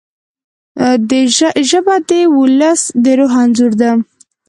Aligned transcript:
ژبه 1.69 1.95
د 2.09 2.11
ولس 2.37 2.81
د 3.03 3.05
روح 3.19 3.33
انځور 3.43 3.71
ده 3.81 3.91